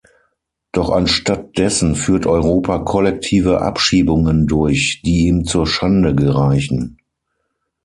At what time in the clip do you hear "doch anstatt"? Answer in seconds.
0.71-1.59